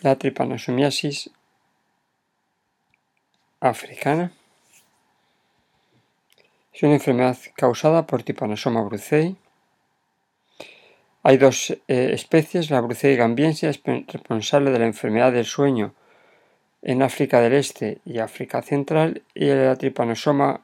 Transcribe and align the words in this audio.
la 0.00 0.16
tripanosomiasis 0.16 1.30
africana. 3.60 4.32
Es 6.72 6.82
una 6.82 6.94
enfermedad 6.94 7.36
causada 7.56 8.06
por 8.06 8.22
Trypanosoma 8.22 8.82
brucei. 8.82 9.36
Hay 11.22 11.36
dos 11.36 11.70
eh, 11.70 12.10
especies, 12.12 12.70
la 12.70 12.80
brucei 12.80 13.16
gambiensis 13.16 13.64
es 13.64 13.82
responsable 13.84 14.70
de 14.70 14.78
la 14.78 14.86
enfermedad 14.86 15.32
del 15.32 15.44
sueño 15.44 15.94
en 16.80 17.02
África 17.02 17.40
del 17.40 17.52
Este 17.52 18.00
y 18.06 18.20
África 18.20 18.62
Central, 18.62 19.22
y 19.34 19.46
la 19.46 19.76
Trypanosoma 19.76 20.62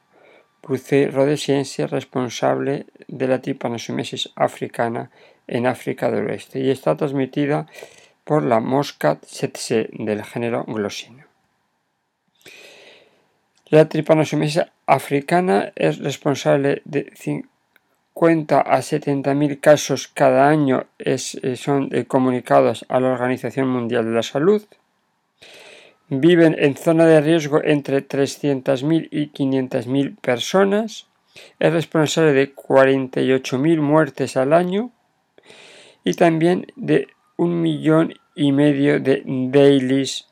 brucei 0.63 1.07
rhodesiensis 1.07 1.89
responsable 1.89 2.87
de 3.07 3.27
la 3.27 3.39
tripanosomiasis 3.39 4.31
africana 4.35 5.11
en 5.47 5.65
África 5.67 6.11
del 6.11 6.27
Oeste 6.27 6.59
y 6.59 6.69
está 6.69 6.97
transmitida 6.97 7.67
por 8.27 8.43
la 8.43 8.59
mosca 8.59 9.15
tsetse 9.15 9.89
del 9.93 10.21
género 10.23 10.65
Glossina. 10.65 11.25
La 13.69 13.87
tripanosomiasis 13.87 14.63
africana 14.85 15.71
es 15.75 15.99
responsable 15.99 16.81
de 16.83 17.11
50 17.15 18.59
a 18.59 18.81
70 18.81 19.33
mil 19.33 19.59
casos 19.61 20.09
cada 20.09 20.49
año 20.49 20.87
eh, 20.99 21.17
son 21.17 21.89
eh, 21.93 22.03
comunicados 22.05 22.85
a 22.89 22.99
la 22.99 23.13
Organización 23.13 23.69
Mundial 23.69 24.03
de 24.05 24.11
la 24.11 24.23
Salud. 24.23 24.61
Viven 26.09 26.55
en 26.59 26.75
zona 26.75 27.05
de 27.05 27.21
riesgo 27.21 27.63
entre 27.63 28.05
300.000 28.05 29.07
y 29.09 29.31
500.000 29.31 30.17
personas. 30.19 31.07
Es 31.59 31.71
responsable 31.71 32.33
de 32.33 32.53
48.000 32.53 33.79
muertes 33.79 34.35
al 34.35 34.51
año 34.51 34.91
y 36.03 36.13
también 36.13 36.67
de 36.75 37.07
un 37.37 37.61
millón 37.61 38.13
y 38.35 38.51
medio 38.51 38.99
de 38.99 39.23
dailies 39.25 40.27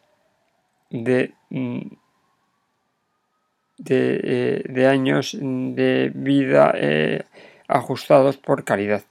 de, 0.89 1.33
mm, 1.49 1.81
de, 3.77 4.63
eh, 4.65 4.87
años 4.87 5.37
de 5.39 6.11
vida 6.13 6.73
eh, 6.75 7.23
ajustados 7.67 8.37
por 8.37 8.63
caridad. 8.63 9.03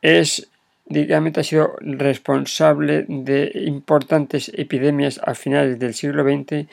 Es, 0.00 0.50
digamos, 0.86 1.36
ha 1.38 1.42
sido 1.42 1.76
responsable 1.80 3.04
de 3.08 3.52
importantes 3.54 4.50
epidemias 4.54 5.20
a 5.24 5.34
finales 5.34 5.78
del 5.78 5.94
siglo 5.94 6.24
XX 6.24 6.66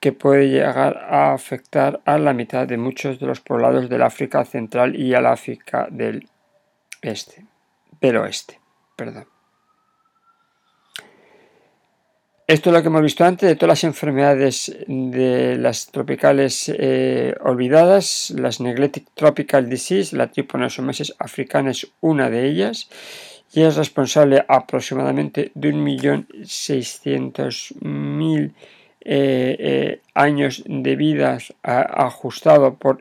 que 0.00 0.12
puede 0.12 0.48
llegar 0.48 0.98
a 0.98 1.32
afectar 1.32 2.00
a 2.04 2.18
la 2.18 2.32
mitad 2.32 2.66
de 2.66 2.76
muchos 2.76 3.20
de 3.20 3.26
los 3.26 3.40
poblados 3.40 3.88
del 3.88 4.02
África 4.02 4.44
Central 4.44 4.96
y 4.96 5.14
al 5.14 5.26
África 5.26 5.86
del 5.90 6.28
Este 7.02 7.46
del 8.00 8.16
oeste. 8.16 8.60
Perdón. 8.96 9.35
Esto 12.46 12.70
es 12.70 12.74
lo 12.74 12.82
que 12.82 12.88
hemos 12.88 13.02
visto 13.02 13.24
antes 13.24 13.48
de 13.48 13.56
todas 13.56 13.70
las 13.70 13.84
enfermedades 13.84 14.76
de 14.86 15.56
las 15.58 15.86
tropicales 15.86 16.70
eh, 16.72 17.34
olvidadas. 17.40 18.32
Las 18.36 18.60
Neglected 18.60 19.02
Tropical 19.14 19.68
Disease, 19.68 20.16
la 20.16 20.30
tripanosomesis 20.30 21.12
africana 21.18 21.72
es 21.72 21.88
una 22.00 22.30
de 22.30 22.46
ellas 22.46 22.88
y 23.52 23.62
es 23.62 23.74
responsable 23.74 24.44
aproximadamente 24.46 25.50
de 25.54 25.74
1.600.000 25.74 28.52
eh, 29.08 29.56
eh, 29.58 30.00
años 30.14 30.64
de 30.66 30.96
vida 30.96 31.38
ajustado 31.62 32.74
por 32.74 32.98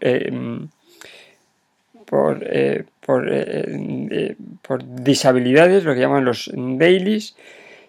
por, 2.06 2.44
eh, 2.44 2.86
por, 3.06 3.32
eh, 3.32 3.66
eh, 4.12 4.36
por, 4.62 5.04
disabilidades, 5.04 5.84
lo 5.84 5.94
que 5.94 6.00
llaman 6.00 6.26
los 6.26 6.52
dailies, 6.54 7.36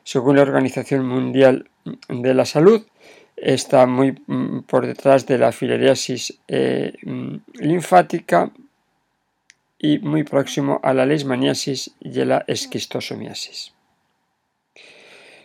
según 0.07 0.37
la 0.37 0.43
Organización 0.43 1.05
Mundial 1.05 1.69
de 2.09 2.33
la 2.33 2.45
Salud. 2.45 2.87
Está 3.37 3.87
muy 3.87 4.13
mm, 4.27 4.61
por 4.61 4.87
detrás 4.87 5.27
de 5.27 5.37
la 5.37 5.51
filariasis 5.51 6.39
mm, 6.49 7.37
linfática 7.55 8.53
y 9.81 9.99
muy 9.99 10.23
próximo 10.23 10.79
a 10.85 10.95
la 10.95 11.05
leishmaniasis 11.05 11.91
y 12.01 12.21
a 12.21 12.25
la 12.25 12.45
esquistosomiasis. 12.47 13.73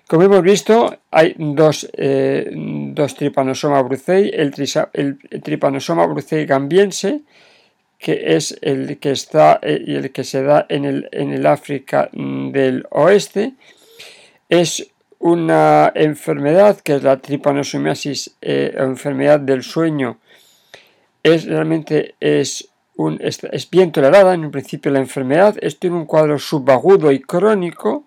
Como 0.08 0.24
hemos 0.24 0.44
visto, 0.44 0.96
hay 1.10 1.36
dos, 1.38 1.90
dos 1.98 3.16
tripanosoma 3.16 3.82
brucei, 3.82 4.30
el, 4.30 4.54
el, 4.94 5.42
tripanosoma 5.42 6.06
brucei 6.06 6.46
gambiense, 6.46 7.22
que 7.98 8.36
es 8.36 8.60
el 8.62 9.00
que 9.00 9.12
está 9.12 9.60
eh, 9.62 9.82
y 9.88 9.96
el 9.96 10.12
que 10.12 10.24
se 10.24 10.44
da 10.44 10.66
en 10.70 10.86
el, 10.86 11.10
en 11.12 11.32
el 11.32 11.46
África 11.48 12.10
del 12.12 12.86
Oeste. 12.92 13.54
Es 14.52 14.92
una 15.20 15.94
enfermedad 15.96 16.82
que 16.82 16.96
es 16.96 17.04
la 17.04 17.22
tripanosomiasis, 17.22 18.36
eh, 18.42 18.76
enfermedad 18.76 19.40
del 19.40 19.64
sueño. 19.64 20.20
Es 21.24 21.46
realmente 21.46 22.16
es, 22.20 22.68
es, 23.22 23.70
bien 23.70 23.94
tolerada 23.94 24.34
en 24.34 24.44
un 24.44 24.52
principio 24.52 24.92
la 24.92 25.00
enfermedad. 25.00 25.56
Esto 25.62 25.88
en 25.88 25.94
un 25.94 26.06
cuadro 26.06 26.38
subagudo 26.38 27.14
y 27.14 27.22
crónico 27.22 28.04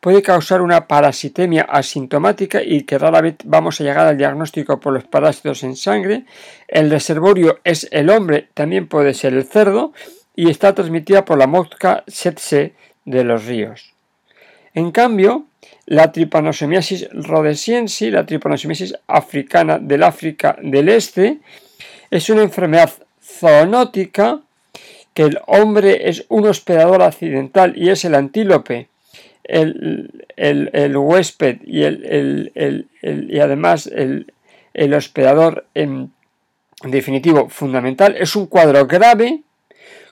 puede 0.00 0.20
causar 0.20 0.62
una 0.62 0.88
parasitemia 0.88 1.62
asintomática 1.62 2.60
y 2.60 2.82
que 2.82 2.98
rara 2.98 3.20
vez 3.20 3.36
vamos 3.44 3.80
a 3.80 3.84
llegar 3.84 4.08
al 4.08 4.18
diagnóstico 4.18 4.80
por 4.80 4.94
los 4.94 5.04
parásitos 5.04 5.62
en 5.62 5.76
sangre. 5.76 6.24
El 6.66 6.90
reservorio 6.90 7.60
es 7.62 7.86
el 7.92 8.10
hombre, 8.10 8.48
también 8.54 8.88
puede 8.88 9.14
ser 9.14 9.32
el 9.32 9.44
cerdo, 9.44 9.92
y 10.34 10.50
está 10.50 10.74
transmitida 10.74 11.24
por 11.24 11.38
la 11.38 11.46
mosca 11.46 12.02
tsetse 12.08 12.74
de 13.04 13.22
los 13.22 13.46
ríos. 13.46 13.93
En 14.74 14.90
cambio, 14.90 15.46
la 15.86 16.12
tripanosomiasis 16.12 17.08
rhodesiensis, 17.12 18.12
la 18.12 18.26
tripanosomiasis 18.26 18.94
africana 19.06 19.78
del 19.78 20.02
África 20.02 20.56
del 20.60 20.88
Este, 20.88 21.38
es 22.10 22.28
una 22.30 22.42
enfermedad 22.42 22.90
zoonótica 23.22 24.40
que 25.14 25.22
el 25.22 25.38
hombre 25.46 26.08
es 26.08 26.24
un 26.28 26.46
hospedador 26.46 27.02
accidental 27.02 27.74
y 27.76 27.90
es 27.90 28.04
el 28.04 28.14
antílope 28.14 28.88
el, 29.44 30.96
huésped 30.96 31.58
y, 31.64 31.82
el, 31.82 32.88
y 33.02 33.38
además 33.38 33.86
el, 33.86 34.94
hospedador 34.94 35.66
en 35.74 36.12
definitivo 36.82 37.48
fundamental. 37.48 38.16
Es 38.18 38.36
un 38.36 38.46
cuadro 38.46 38.86
grave 38.86 39.42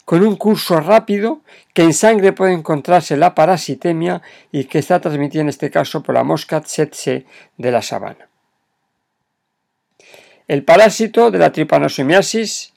con 0.05 0.25
un 0.25 0.37
curso 0.37 0.81
rápido 0.81 1.41
que 1.75 1.83
en 1.83 1.95
sangre 1.95 2.33
puede 2.33 2.53
encontrarse 2.53 3.17
la 3.17 3.35
parasitemia 3.35 4.23
y 4.51 4.65
que 4.65 4.79
está 4.79 5.01
transmitida 5.01 5.43
en 5.43 5.49
este 5.49 5.71
caso 5.71 6.03
por 6.03 6.15
la 6.15 6.25
mosca 6.25 6.61
tsetse 6.61 7.27
de 7.57 7.71
la 7.71 7.83
sabana. 7.83 8.29
El 10.49 10.65
parásito 10.65 11.31
de 11.31 11.39
la 11.39 11.53
tripanosomiasis 11.53 12.73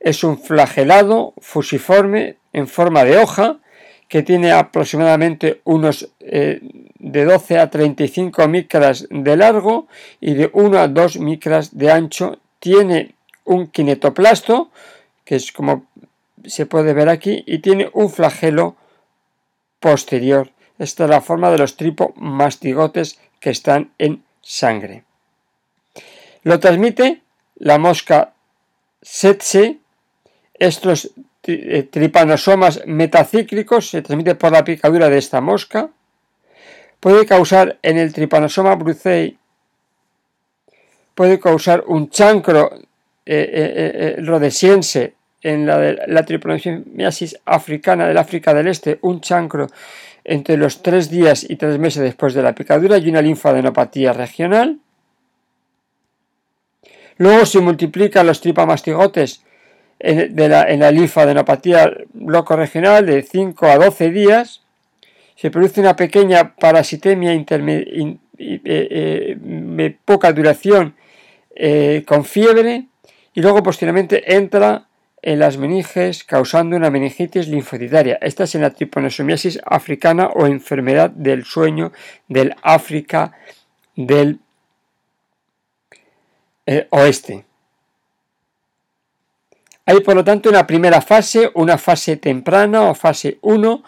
es 0.00 0.24
un 0.24 0.38
flagelado 0.38 1.34
fusiforme 1.38 2.36
en 2.52 2.66
forma 2.66 3.04
de 3.04 3.18
hoja 3.18 3.58
que 4.08 4.22
tiene 4.22 4.52
aproximadamente 4.52 5.60
unos 5.64 6.10
eh, 6.20 6.60
de 6.98 7.24
12 7.24 7.58
a 7.58 7.70
35 7.70 8.48
micras 8.48 9.06
de 9.10 9.36
largo 9.36 9.88
y 10.20 10.34
de 10.34 10.50
1 10.52 10.78
a 10.78 10.88
2 10.88 11.18
micras 11.18 11.76
de 11.76 11.90
ancho. 11.90 12.38
Tiene 12.58 13.14
un 13.44 13.68
kinetoplasto, 13.68 14.70
que 15.24 15.36
es 15.36 15.52
como 15.52 15.86
se 16.46 16.66
puede 16.66 16.92
ver 16.92 17.08
aquí, 17.08 17.44
y 17.46 17.58
tiene 17.58 17.90
un 17.92 18.10
flagelo 18.10 18.76
posterior. 19.80 20.50
Esta 20.78 21.04
es 21.04 21.10
la 21.10 21.20
forma 21.20 21.50
de 21.50 21.58
los 21.58 21.76
tripomastigotes 21.76 23.18
que 23.40 23.50
están 23.50 23.92
en 23.98 24.24
sangre. 24.40 25.04
Lo 26.42 26.58
transmite 26.60 27.22
la 27.56 27.78
mosca 27.78 28.34
Setse. 29.02 29.78
Estos 30.54 31.10
eh, 31.42 31.82
tripanosomas 31.90 32.82
metacíclicos, 32.86 33.90
se 33.90 34.02
transmite 34.02 34.34
por 34.34 34.52
la 34.52 34.64
picadura 34.64 35.10
de 35.10 35.18
esta 35.18 35.40
mosca. 35.40 35.90
Puede 37.00 37.26
causar 37.26 37.78
en 37.82 37.98
el 37.98 38.12
tripanosoma 38.12 38.76
brucei, 38.76 39.36
puede 41.14 41.38
causar 41.38 41.84
un 41.86 42.08
chancro 42.08 42.72
eh, 43.26 44.16
eh, 44.16 44.16
rodesiense 44.22 45.14
en 45.44 45.66
la, 45.66 45.78
de, 45.78 47.38
africana 47.44 48.08
del 48.08 48.18
África 48.18 48.52
del 48.52 48.66
Este, 48.66 48.98
un 49.02 49.20
chancro 49.20 49.68
entre 50.24 50.56
los 50.56 50.82
tres 50.82 51.10
días 51.10 51.46
y 51.48 51.56
tres 51.56 51.78
meses 51.78 52.02
después 52.02 52.34
de 52.34 52.42
la 52.42 52.54
picadura 52.54 52.98
y 52.98 53.08
una 53.08 53.22
linfadenopatía 53.22 54.14
regional. 54.14 54.78
Luego 57.18 57.46
se 57.46 57.60
multiplican 57.60 58.26
los 58.26 58.40
tripamastigotes 58.40 59.42
en, 60.00 60.34
de 60.34 60.48
la, 60.48 60.64
en 60.64 60.80
la 60.80 60.90
linfadenopatía 60.90 61.92
loco 62.18 62.56
regional 62.56 63.06
de 63.06 63.22
5 63.22 63.66
a 63.66 63.76
12 63.76 64.10
días, 64.10 64.62
se 65.36 65.50
produce 65.50 65.80
una 65.80 65.94
pequeña 65.94 66.54
parasitemia 66.54 67.34
eh, 67.34 68.16
eh, 68.38 69.36
de 69.38 69.96
poca 70.04 70.32
duración 70.32 70.94
eh, 71.54 72.02
con 72.06 72.24
fiebre 72.24 72.86
y 73.34 73.40
luego 73.40 73.62
posteriormente 73.62 74.34
entra 74.34 74.86
en 75.26 75.38
las 75.38 75.56
meninges 75.56 76.22
causando 76.22 76.76
una 76.76 76.90
meningitis 76.90 77.48
linfocitaria. 77.48 78.18
Esta 78.20 78.44
es 78.44 78.54
en 78.54 78.60
la 78.60 78.70
tripanosomiasis 78.70 79.58
africana 79.64 80.26
o 80.26 80.46
enfermedad 80.46 81.08
del 81.10 81.44
sueño 81.44 81.92
del 82.28 82.54
África 82.62 83.32
del 83.96 84.40
eh, 86.66 86.86
oeste. 86.90 87.46
Hay 89.86 90.00
por 90.00 90.14
lo 90.14 90.24
tanto 90.24 90.50
una 90.50 90.66
primera 90.66 91.00
fase, 91.00 91.50
una 91.54 91.78
fase 91.78 92.18
temprana 92.18 92.82
o 92.82 92.94
fase 92.94 93.38
1, 93.40 93.82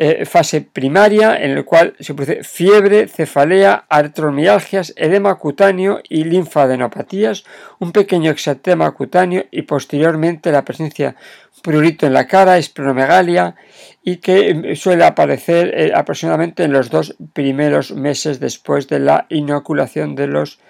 eh, 0.00 0.24
fase 0.26 0.60
primaria 0.60 1.36
en 1.42 1.56
la 1.56 1.64
cual 1.64 1.96
se 1.98 2.14
produce 2.14 2.44
fiebre, 2.44 3.08
cefalea, 3.08 3.84
artromialgias, 3.88 4.94
edema 4.94 5.34
cutáneo 5.34 6.00
y 6.08 6.22
linfadenopatías, 6.22 7.42
un 7.80 7.90
pequeño 7.90 8.30
exantema 8.30 8.88
cutáneo 8.92 9.46
y 9.50 9.62
posteriormente 9.62 10.52
la 10.52 10.64
presencia 10.64 11.16
prurito 11.64 12.06
en 12.06 12.12
la 12.12 12.28
cara, 12.28 12.58
esplenomegalia 12.58 13.56
y 14.04 14.18
que 14.18 14.50
eh, 14.50 14.76
suele 14.76 15.04
aparecer 15.04 15.76
eh, 15.76 15.92
aproximadamente 15.92 16.62
en 16.62 16.72
los 16.72 16.90
dos 16.90 17.16
primeros 17.32 17.90
meses 17.90 18.38
después 18.38 18.86
de 18.86 19.00
la 19.00 19.26
inoculación 19.30 20.14
de 20.14 20.28
los, 20.28 20.60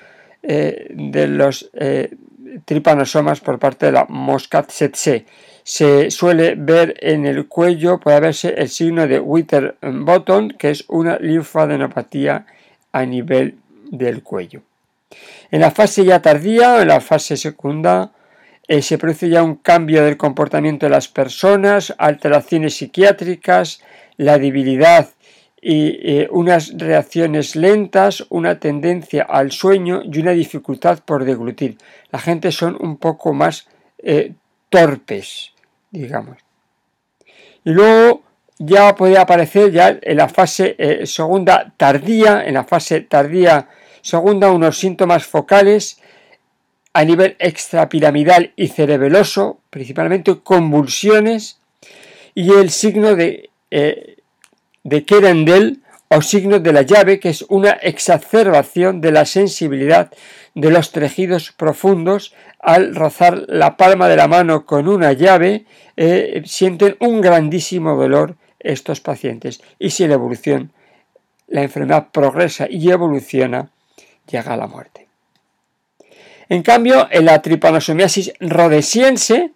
de 0.41 1.27
los 1.29 1.71
tripanosomas 2.64 3.40
por 3.40 3.58
parte 3.58 3.87
de 3.87 3.93
la 3.93 4.06
mosca 4.08 4.62
tsetse 4.62 5.26
se 5.69 6.10
suele 6.10 6.55
ver 6.55 6.94
en 7.02 7.26
el 7.26 7.46
cuello, 7.46 8.00
puede 8.00 8.20
verse 8.20 8.55
el 8.56 8.70
signo 8.70 9.06
de 9.06 9.20
Winterbottom, 9.20 10.49
que 10.49 10.70
es 10.70 10.87
una 10.88 11.19
linfadenopatía 11.19 12.46
a 12.90 13.05
nivel 13.05 13.58
del 13.90 14.22
cuello. 14.22 14.62
En 15.50 15.60
la 15.60 15.70
fase 15.70 16.06
ya 16.06 16.22
tardía, 16.22 16.81
en 16.81 16.88
la 16.88 17.02
fase 17.02 17.37
segunda, 17.37 18.12
eh, 18.66 18.81
se 18.81 18.96
produce 18.96 19.28
ya 19.28 19.43
un 19.43 19.56
cambio 19.56 20.02
del 20.06 20.16
comportamiento 20.16 20.87
de 20.87 20.90
las 20.90 21.06
personas, 21.06 21.94
alteraciones 21.99 22.76
psiquiátricas, 22.76 23.82
la 24.16 24.38
debilidad 24.38 25.10
y 25.60 25.99
eh, 26.02 26.28
unas 26.31 26.72
reacciones 26.76 27.56
lentas, 27.56 28.25
una 28.28 28.60
tendencia 28.60 29.25
al 29.25 29.50
sueño 29.52 30.02
y 30.05 30.19
una 30.19 30.32
dificultad 30.32 31.00
por 31.05 31.25
deglutir. 31.25 31.78
La 32.10 32.19
gente 32.19 32.52
son 32.52 32.76
un 32.81 32.96
poco 32.96 33.32
más 33.32 33.69
eh, 33.99 34.34
torpes 34.70 35.52
digamos. 35.90 36.38
Y 37.64 37.70
luego 37.70 38.22
ya 38.58 38.94
puede 38.94 39.19
aparecer 39.19 39.72
ya 39.72 39.99
en 40.00 40.16
la 40.16 40.28
fase 40.28 40.75
eh, 40.78 41.06
segunda 41.06 41.72
tardía, 41.76 42.44
en 42.44 42.55
la 42.55 42.64
fase 42.64 43.00
tardía 43.02 43.69
segunda, 44.02 44.50
unos 44.50 44.78
síntomas 44.78 45.26
focales 45.26 46.00
a 46.93 47.05
nivel 47.05 47.37
extrapiramidal 47.38 48.52
y 48.56 48.69
cerebeloso, 48.69 49.60
principalmente 49.70 50.40
convulsiones, 50.43 51.60
y 52.34 52.52
el 52.52 52.70
signo 52.70 53.14
de, 53.14 53.50
de 54.85 55.05
Kerendel 55.05 55.83
o 56.09 56.23
signo 56.23 56.59
de 56.59 56.73
la 56.73 56.83
llave, 56.83 57.21
que 57.21 57.29
es 57.29 57.43
una 57.49 57.71
exacerbación 57.71 59.01
de 59.01 59.13
la 59.13 59.27
sensibilidad 59.27 60.11
de 60.55 60.71
los 60.71 60.91
tejidos 60.91 61.53
profundos 61.53 62.35
al 62.59 62.95
rozar 62.95 63.45
la 63.47 63.77
palma 63.77 64.09
de 64.09 64.17
la 64.17 64.27
mano 64.27 64.65
con 64.65 64.89
una 64.89 65.13
llave, 65.13 65.67
eh, 65.97 66.43
sienten 66.47 66.97
un 67.01 67.21
grandísimo 67.21 67.95
dolor 67.95 68.37
estos 68.59 69.01
pacientes. 69.01 69.61
Y 69.79 69.91
si 69.91 70.07
la 70.07 70.15
evolución, 70.15 70.73
la 71.47 71.63
enfermedad 71.63 72.09
progresa 72.11 72.67
y 72.69 72.91
evoluciona, 72.91 73.71
llega 74.31 74.55
a 74.55 74.57
la 74.57 74.67
muerte. 74.67 75.07
En 76.49 76.63
cambio, 76.63 77.07
en 77.11 77.27
la 77.27 77.43
tripanosomiasis 77.43 78.33
rodesiense 78.41 79.53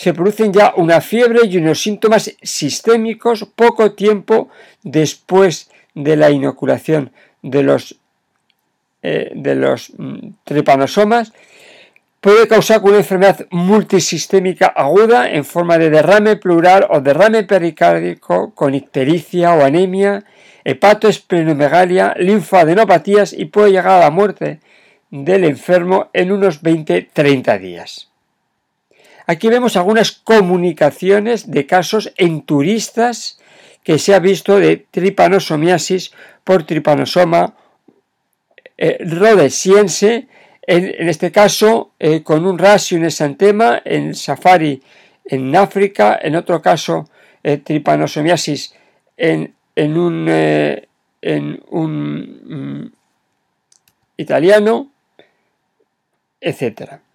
se 0.00 0.14
producen 0.14 0.50
ya 0.50 0.72
una 0.78 1.02
fiebre 1.02 1.40
y 1.46 1.58
unos 1.58 1.82
síntomas 1.82 2.34
sistémicos 2.40 3.44
poco 3.54 3.92
tiempo 3.92 4.48
después 4.82 5.70
de 5.94 6.16
la 6.16 6.30
inoculación 6.30 7.12
de 7.42 7.62
los 7.62 8.00
eh, 9.02 9.30
de 9.34 9.54
los 9.56 9.92
mm, 9.98 10.28
tripanosomas 10.44 11.34
puede 12.22 12.48
causar 12.48 12.80
una 12.82 12.96
enfermedad 12.96 13.46
multisistémica 13.50 14.68
aguda 14.68 15.30
en 15.30 15.44
forma 15.44 15.76
de 15.76 15.90
derrame 15.90 16.36
pleural 16.36 16.86
o 16.88 17.02
derrame 17.02 17.44
pericárdico 17.44 18.54
con 18.54 18.74
ictericia 18.74 19.52
o 19.52 19.62
anemia, 19.62 20.24
hepatoesplenomegalia, 20.64 22.14
linfadenopatías 22.16 23.34
y 23.34 23.44
puede 23.44 23.72
llegar 23.72 24.00
a 24.00 24.04
la 24.04 24.10
muerte 24.10 24.60
del 25.10 25.44
enfermo 25.44 26.08
en 26.14 26.32
unos 26.32 26.62
20-30 26.62 27.58
días. 27.58 28.09
Aquí 29.30 29.48
vemos 29.48 29.76
algunas 29.76 30.10
comunicaciones 30.10 31.52
de 31.52 31.64
casos 31.64 32.12
en 32.16 32.42
turistas 32.42 33.38
que 33.84 34.00
se 34.00 34.12
ha 34.12 34.18
visto 34.18 34.58
de 34.58 34.84
tripanosomiasis 34.90 36.10
por 36.42 36.64
tripanosoma 36.64 37.54
eh, 38.76 38.98
rodesiense, 39.06 40.26
en, 40.62 41.08
este 41.08 41.30
caso 41.30 41.92
eh, 42.00 42.24
con 42.24 42.44
un 42.44 42.58
rasio 42.58 42.96
y 42.96 43.00
un 43.02 43.06
esantema 43.06 43.80
en 43.84 44.16
safari 44.16 44.82
en 45.24 45.54
África, 45.54 46.18
en 46.20 46.34
otro 46.34 46.60
caso 46.60 47.08
eh, 47.44 47.58
tripanosomiasis 47.58 48.74
en, 49.16 49.54
en 49.76 49.96
un, 49.96 50.28
en 50.28 51.62
un 51.68 52.82
mm, 52.82 52.92
italiano, 54.16 54.90
etc. 56.40 57.09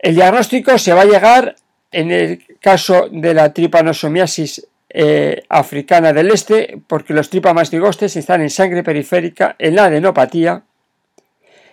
El 0.00 0.14
diagnóstico 0.14 0.78
se 0.78 0.94
va 0.94 1.02
a 1.02 1.04
llegar 1.04 1.56
en 1.92 2.10
el 2.10 2.42
caso 2.58 3.08
de 3.12 3.34
la 3.34 3.52
tripanosomiasis 3.52 4.66
eh, 4.88 5.42
africana 5.50 6.14
del 6.14 6.30
este, 6.30 6.80
porque 6.86 7.12
los 7.12 7.28
tripamastigostes 7.28 8.16
están 8.16 8.40
en 8.40 8.48
sangre 8.48 8.82
periférica, 8.82 9.56
en 9.58 9.74
la 9.74 9.84
adenopatía, 9.84 10.62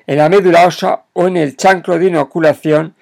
en 0.06 0.18
la 0.18 0.28
médula 0.28 0.68
ósea 0.68 1.04
o 1.14 1.28
en 1.28 1.38
el 1.38 1.56
chancro 1.56 1.98
de 1.98 2.08
inoculación, 2.08 2.96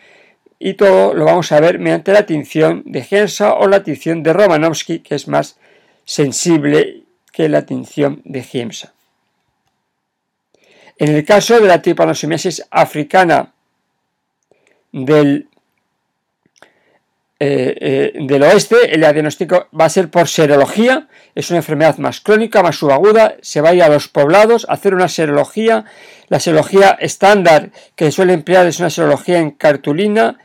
y 0.60 0.76
todo 0.76 1.16
lo 1.16 1.26
vamos 1.26 1.52
a 1.52 1.60
ver 1.60 1.80
mediante 1.80 2.14
la 2.14 2.28
tinción 2.28 2.84
de 2.86 3.04
Gensa 3.04 3.56
o 3.56 3.68
la 3.68 3.84
tinción 3.84 4.22
de 4.22 4.32
Romanovsky, 4.32 5.00
que 5.00 5.16
es 5.16 5.28
más 5.28 5.58
sensible 6.06 7.04
que 7.32 7.50
la 7.50 7.66
tinción 7.66 8.22
de 8.26 8.44
Giemsa. 8.44 8.94
En 10.98 11.14
el 11.14 11.26
caso 11.26 11.60
de 11.60 11.68
la 11.68 11.82
tripanosomiasis 11.82 12.64
africana 12.70 13.55
del 14.96 15.50
eh, 17.38 17.76
eh, 17.82 18.14
del 18.22 18.44
oeste, 18.44 18.96
el 18.96 19.02
diagnóstico 19.02 19.68
va 19.78 19.86
a 19.86 19.90
ser 19.90 20.10
por 20.10 20.30
serología, 20.30 21.10
es 21.36 21.50
una 21.50 21.58
enfermedad 21.58 21.98
más 21.98 22.22
crónica, 22.22 22.64
más 22.64 22.78
subaguda, 22.78 23.36
se 23.42 23.60
va 23.60 23.70
a 23.70 23.74
ir 23.74 23.84
a 23.84 23.90
los 23.90 24.08
poblados 24.08 24.66
a 24.70 24.74
hacer 24.74 24.96
una 24.96 25.10
serología, 25.10 25.84
la 26.30 26.40
serología 26.40 26.92
estándar 26.92 27.72
que 27.98 28.10
suele 28.12 28.32
emplear 28.32 28.66
es 28.68 28.80
una 28.80 28.90
serología 28.90 29.40
en 29.40 29.52
cartulina, 29.52 30.40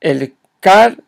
el 0.00 0.34
CAR, 0.60 0.98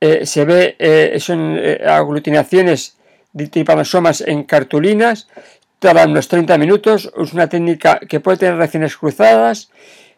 eh, 0.00 0.24
se 0.24 0.44
ve, 0.46 1.16
son 1.20 1.60
aglutinaciones 1.86 2.96
de 3.34 3.48
tripanosomas 3.48 4.22
en 4.22 4.44
cartulinas, 4.44 5.28
tarda 5.78 6.06
unos 6.06 6.28
30 6.28 6.58
minutos, 6.58 7.12
es 7.16 7.32
una 7.32 7.48
técnica 7.48 8.00
que 8.00 8.20
puede 8.20 8.38
tener 8.38 8.56
reacciones 8.56 8.96
cruzadas, 8.96 9.70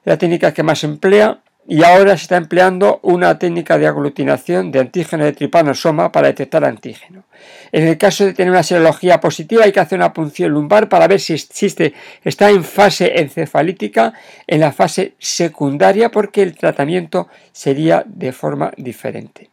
la 0.04 0.16
técnica 0.16 0.52
que 0.52 0.62
más 0.62 0.84
emplea 0.84 1.40
y 1.68 1.84
ahora 1.84 2.16
se 2.16 2.22
está 2.22 2.36
empleando 2.36 2.98
una 3.02 3.38
técnica 3.38 3.78
de 3.78 3.86
aglutinación 3.86 4.72
de 4.72 4.80
antígeno 4.80 5.24
de 5.24 5.32
tripanosoma 5.32 6.10
para 6.10 6.28
detectar 6.28 6.64
antígeno. 6.64 7.24
En 7.70 7.86
el 7.86 7.98
caso 7.98 8.24
de 8.24 8.32
tener 8.32 8.50
una 8.50 8.62
serología 8.62 9.20
positiva 9.20 9.64
hay 9.64 9.72
que 9.72 9.80
hacer 9.80 9.98
una 9.98 10.12
punción 10.12 10.50
lumbar 10.50 10.88
para 10.88 11.06
ver 11.06 11.20
si 11.20 11.34
existe, 11.34 11.94
está 12.24 12.50
en 12.50 12.64
fase 12.64 13.20
encefalítica, 13.20 14.14
en 14.46 14.60
la 14.60 14.72
fase 14.72 15.14
secundaria, 15.18 16.10
porque 16.10 16.42
el 16.42 16.56
tratamiento 16.56 17.28
sería 17.52 18.02
de 18.06 18.32
forma 18.32 18.72
diferente. 18.76 19.50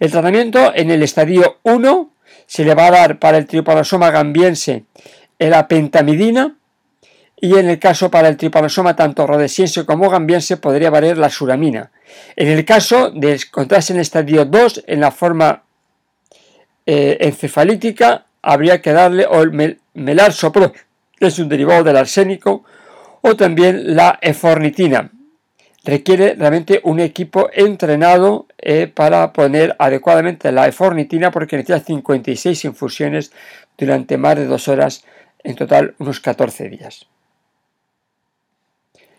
El 0.00 0.10
tratamiento 0.10 0.72
en 0.74 0.90
el 0.90 1.02
estadio 1.02 1.58
1 1.62 2.10
se 2.46 2.64
le 2.64 2.74
va 2.74 2.88
a 2.88 2.90
dar 2.90 3.18
para 3.18 3.38
el 3.38 3.46
tripanosoma 3.46 4.10
gambiense 4.10 4.84
la 5.38 5.68
pentamidina 5.68 6.56
y 7.40 7.56
en 7.56 7.68
el 7.68 7.78
caso 7.78 8.10
para 8.10 8.28
el 8.28 8.36
tripanosoma 8.36 8.96
tanto 8.96 9.26
rodesiense 9.26 9.86
como 9.86 10.10
gambiense 10.10 10.56
podría 10.56 10.90
valer 10.90 11.18
la 11.18 11.30
suramina. 11.30 11.90
En 12.34 12.48
el 12.48 12.64
caso 12.64 13.10
de 13.10 13.34
encontrarse 13.34 13.92
en 13.92 14.00
estadio 14.00 14.44
2 14.44 14.84
en 14.86 15.00
la 15.00 15.10
forma 15.10 15.62
eh, 16.86 17.18
encefalítica 17.20 18.26
habría 18.42 18.80
que 18.80 18.92
darle 18.92 19.26
o 19.26 19.42
el 19.42 19.78
melarsopro, 19.94 20.72
que 20.72 21.26
es 21.26 21.38
un 21.38 21.48
derivado 21.48 21.84
del 21.84 21.96
arsénico, 21.96 22.64
o 23.20 23.36
también 23.36 23.94
la 23.94 24.18
efornitina. 24.22 25.10
Requiere 25.84 26.34
realmente 26.34 26.80
un 26.84 27.00
equipo 27.00 27.50
entrenado 27.52 28.46
eh, 28.58 28.88
para 28.88 29.32
poner 29.32 29.76
adecuadamente 29.78 30.50
la 30.50 30.66
efornitina 30.66 31.30
porque 31.30 31.56
necesita 31.56 31.84
56 31.84 32.64
infusiones 32.64 33.32
durante 33.76 34.18
más 34.18 34.36
de 34.36 34.46
dos 34.46 34.68
horas 34.68 35.04
en 35.44 35.56
total 35.56 35.94
unos 35.98 36.20
14 36.20 36.68
días. 36.68 37.06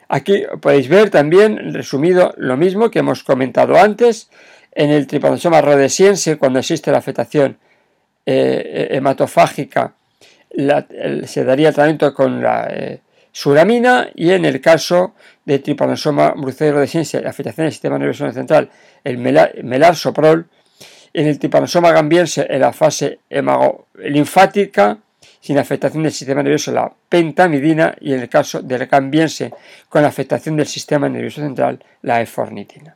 Aquí 0.07 0.43
podéis 0.61 0.89
ver 0.89 1.09
también 1.11 1.73
resumido 1.73 2.33
lo 2.38 2.57
mismo 2.57 2.89
que 2.89 2.99
hemos 2.99 3.23
comentado 3.23 3.77
antes 3.77 4.29
en 4.71 4.89
el 4.89 5.07
tripanosoma 5.07 5.61
rhodesiense 5.61 6.38
cuando 6.38 6.59
existe 6.59 6.91
la 6.91 6.97
afectación 6.97 7.57
eh, 8.25 8.89
hematofágica 8.91 9.93
se 11.25 11.43
daría 11.43 11.71
tratamiento 11.71 12.13
con 12.13 12.41
la 12.41 12.67
eh, 12.69 13.01
suramina 13.31 14.09
y 14.15 14.31
en 14.31 14.45
el 14.45 14.59
caso 14.61 15.13
de 15.45 15.59
tripanosoma 15.59 16.31
brucelo 16.31 16.79
de 16.79 16.88
ciencia, 16.88 17.21
afectación 17.25 17.65
del 17.65 17.71
sistema 17.71 17.97
nervioso 17.97 18.31
central, 18.31 18.69
el 19.03 19.17
melarsoprol, 19.17 20.47
en 21.13 21.27
el 21.27 21.39
tripanosoma 21.39 21.91
gambiense 21.91 22.45
en 22.49 22.61
la 22.61 22.73
fase 22.73 23.19
linfática, 23.95 24.99
sin 25.39 25.58
afectación 25.58 26.03
del 26.03 26.12
sistema 26.12 26.43
nervioso, 26.43 26.72
la 26.72 26.91
pentamidina, 27.08 27.96
y 28.01 28.13
en 28.13 28.22
el 28.22 28.29
caso 28.29 28.62
del 28.62 28.86
gambiense 28.88 29.51
con 29.88 30.03
afectación 30.03 30.55
del 30.58 30.67
sistema 30.67 31.08
nervioso 31.08 31.41
central, 31.41 31.84
la 32.01 32.22
efornitina. 32.22 32.96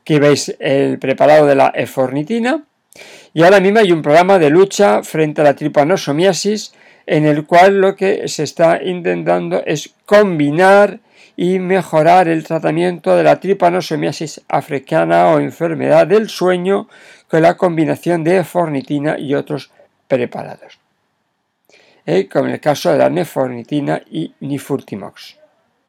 Aquí 0.00 0.18
veis 0.18 0.56
el 0.58 0.98
preparado 0.98 1.46
de 1.46 1.54
la 1.54 1.72
efornitina. 1.74 2.64
Y 3.32 3.42
ahora 3.42 3.60
mismo 3.60 3.78
hay 3.78 3.92
un 3.92 4.02
programa 4.02 4.38
de 4.38 4.50
lucha 4.50 5.02
frente 5.02 5.40
a 5.40 5.44
la 5.44 5.54
tripanosomiasis 5.54 6.72
en 7.06 7.26
el 7.26 7.46
cual 7.46 7.80
lo 7.80 7.94
que 7.94 8.26
se 8.28 8.42
está 8.42 8.82
intentando 8.82 9.62
es 9.64 9.94
combinar 10.06 11.00
y 11.36 11.58
mejorar 11.58 12.28
el 12.28 12.44
tratamiento 12.44 13.16
de 13.16 13.22
la 13.22 13.38
tripanosomiasis 13.38 14.42
africana 14.48 15.28
o 15.28 15.38
enfermedad 15.38 16.06
del 16.06 16.28
sueño 16.28 16.88
con 17.28 17.42
la 17.42 17.56
combinación 17.56 18.24
de 18.24 18.42
fornitina 18.44 19.18
y 19.18 19.34
otros 19.34 19.70
preparados, 20.10 20.78
¿Eh? 22.04 22.28
como 22.28 22.46
en 22.46 22.54
el 22.54 22.60
caso 22.60 22.90
de 22.90 22.98
la 22.98 23.08
nefornitina 23.08 24.02
y 24.10 24.34
nifurtimox. 24.40 25.39